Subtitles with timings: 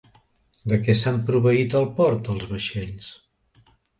[0.71, 3.13] De què s'han proveït al port els vaixells?